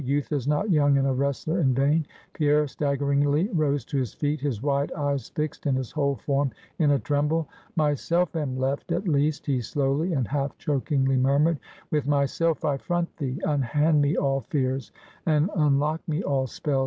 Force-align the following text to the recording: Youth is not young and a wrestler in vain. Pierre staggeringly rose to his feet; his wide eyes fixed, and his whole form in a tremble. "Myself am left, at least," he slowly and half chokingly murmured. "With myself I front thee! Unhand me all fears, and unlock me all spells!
Youth 0.03 0.31
is 0.31 0.47
not 0.47 0.71
young 0.71 0.97
and 0.97 1.05
a 1.07 1.13
wrestler 1.13 1.59
in 1.59 1.75
vain. 1.75 2.07
Pierre 2.33 2.65
staggeringly 2.65 3.49
rose 3.49 3.85
to 3.85 3.97
his 3.99 4.15
feet; 4.15 4.41
his 4.41 4.59
wide 4.59 4.91
eyes 4.93 5.29
fixed, 5.29 5.67
and 5.67 5.77
his 5.77 5.91
whole 5.91 6.15
form 6.15 6.49
in 6.79 6.89
a 6.89 6.97
tremble. 6.97 7.47
"Myself 7.75 8.35
am 8.35 8.57
left, 8.57 8.91
at 8.91 9.07
least," 9.07 9.45
he 9.45 9.61
slowly 9.61 10.13
and 10.13 10.27
half 10.27 10.57
chokingly 10.57 11.17
murmured. 11.17 11.59
"With 11.91 12.07
myself 12.07 12.65
I 12.65 12.77
front 12.77 13.15
thee! 13.17 13.39
Unhand 13.45 14.01
me 14.01 14.17
all 14.17 14.41
fears, 14.49 14.91
and 15.27 15.51
unlock 15.55 16.01
me 16.07 16.23
all 16.23 16.47
spells! 16.47 16.79